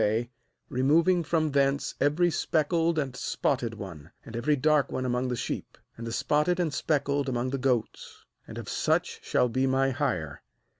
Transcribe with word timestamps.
36 0.01 0.17
GENESIS 0.17 0.35
31 0.71 1.03
12 1.13 1.27
from 1.27 1.51
thence 1.51 1.95
every 2.01 2.31
speckled 2.31 2.97
and 2.97 3.15
spot 3.15 3.59
ted 3.59 3.75
one, 3.75 4.09
and 4.25 4.35
every 4.35 4.55
dark 4.55 4.91
one 4.91 5.05
among 5.05 5.27
the 5.27 5.35
sheep, 5.35 5.77
and 5.95 6.07
the 6.07 6.11
spotted 6.11 6.59
and 6.59 6.73
speckled 6.73 7.29
among 7.29 7.51
the 7.51 7.59
goats; 7.59 8.25
and 8.47 8.57
of 8.57 8.67
such 8.67 9.19
shall 9.21 9.47
be 9.47 9.67
my 9.67 9.91
hire. 9.91 10.41